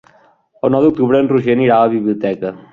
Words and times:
El 0.67 0.73
nou 0.77 0.81
d'octubre 0.87 1.21
en 1.25 1.31
Roger 1.35 1.55
anirà 1.59 1.79
a 1.79 1.85
la 1.87 1.95
biblioteca. 1.95 2.57